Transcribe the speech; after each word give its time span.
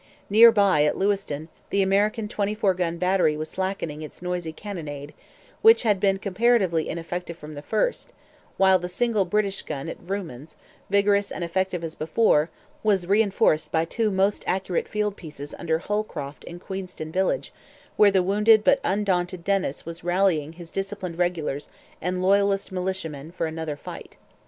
Near 0.31 0.51
by, 0.51 0.83
at 0.83 0.97
Lewiston, 0.97 1.47
the 1.69 1.83
American 1.83 2.27
twenty 2.27 2.55
four 2.55 2.73
gun 2.73 2.97
battery 2.97 3.37
was 3.37 3.51
slackening 3.51 4.01
its 4.01 4.19
noisy 4.19 4.51
cannonade, 4.51 5.13
which 5.61 5.83
had 5.83 5.99
been 5.99 6.17
comparatively 6.17 6.89
ineffective 6.89 7.37
from 7.37 7.53
the 7.53 7.61
first; 7.61 8.11
while 8.57 8.79
the 8.79 8.89
single 8.89 9.25
British 9.25 9.61
gun 9.61 9.87
at 9.87 10.01
Vrooman's, 10.01 10.55
vigorous 10.89 11.31
and 11.31 11.43
effective 11.43 11.83
as 11.83 11.93
before, 11.93 12.49
was 12.81 13.05
reinforced 13.05 13.71
by 13.71 13.85
two 13.85 14.09
most 14.09 14.43
accurate 14.47 14.87
field 14.87 15.15
pieces 15.15 15.53
under 15.59 15.77
Holcroft 15.77 16.43
in 16.45 16.57
Queenston 16.57 17.11
village, 17.11 17.53
where 17.95 18.09
the 18.09 18.23
wounded 18.23 18.63
but 18.63 18.79
undaunted 18.83 19.43
Dennis 19.43 19.85
was 19.85 20.03
rallying 20.03 20.53
his 20.53 20.71
disciplined 20.71 21.19
regulars 21.19 21.69
and 22.01 22.23
Loyalist 22.23 22.71
militiamen 22.71 23.31
for 23.33 23.45
another 23.45 23.75
fight. 23.75 24.17